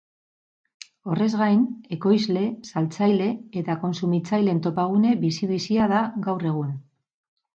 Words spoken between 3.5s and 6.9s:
eta kontsumitzaileen topagune bizi-bizia da gaur egun.